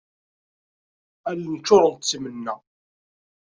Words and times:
Allen 1.29 1.55
ččurent 1.61 2.03
d 2.03 2.05
timenna. 2.09 2.55